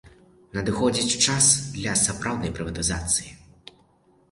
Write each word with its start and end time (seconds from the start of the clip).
Надыходзіць 0.55 1.19
час 1.25 1.51
для 1.77 1.93
сапраўднай 2.05 2.51
прыватызацыі. 2.57 3.31